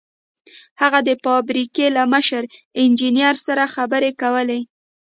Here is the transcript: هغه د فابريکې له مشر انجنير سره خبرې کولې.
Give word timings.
هغه 0.81 0.99
د 1.07 1.09
فابريکې 1.23 1.85
له 1.97 2.03
مشر 2.13 2.43
انجنير 2.81 3.35
سره 3.45 3.63
خبرې 3.75 4.11
کولې. 4.21 4.59